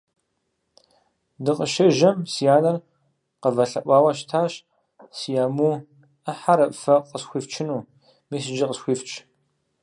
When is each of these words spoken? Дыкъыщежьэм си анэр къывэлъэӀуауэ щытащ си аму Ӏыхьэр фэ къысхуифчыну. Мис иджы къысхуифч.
Дыкъыщежьэм 1.43 2.17
си 2.33 2.45
анэр 2.55 2.77
къывэлъэӀуауэ 3.41 4.11
щытащ 4.17 4.53
си 5.17 5.31
аму 5.43 5.71
Ӏыхьэр 6.23 6.59
фэ 6.81 6.95
къысхуифчыну. 7.09 7.87
Мис 8.29 8.43
иджы 8.51 8.65
къысхуифч. 8.69 9.09